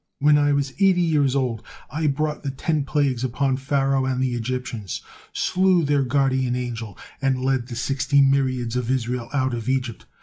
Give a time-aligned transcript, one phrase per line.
[0.17, 4.33] When I was eighty years old, I brought the ten plagues upon Pharaoh and the
[4.33, 10.07] Egyptians, slew their guardian angel, and led the sixty myriads of Israel out of Egypt.